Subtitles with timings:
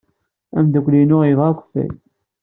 [0.57, 1.89] Ameddakel-inu yebɣa akeffay.